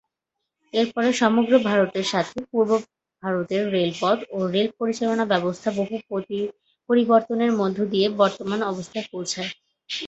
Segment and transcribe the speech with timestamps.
[0.73, 2.71] এর পরে সমগ্র ভারতের সাথে পূর্ব
[3.23, 5.95] ভারতের রেলপথ ও রেল পরিচালনা ব্যবস্থা বহু
[6.89, 9.51] পরিবর্তনের মধ্যদিয়ে বর্তমান অবস্থায় পৌঁছায়।